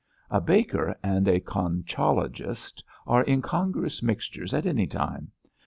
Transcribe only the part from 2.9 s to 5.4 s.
are incongruous mixtures at any time.